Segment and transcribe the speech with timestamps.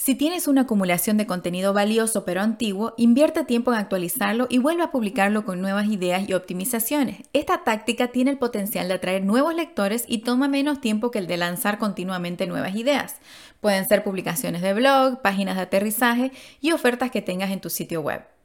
[0.00, 4.84] Si tienes una acumulación de contenido valioso pero antiguo, invierte tiempo en actualizarlo y vuelve
[4.84, 7.16] a publicarlo con nuevas ideas y optimizaciones.
[7.32, 11.26] Esta táctica tiene el potencial de atraer nuevos lectores y toma menos tiempo que el
[11.26, 13.16] de lanzar continuamente nuevas ideas.
[13.60, 16.30] Pueden ser publicaciones de blog, páginas de aterrizaje
[16.60, 18.37] y ofertas que tengas en tu sitio web.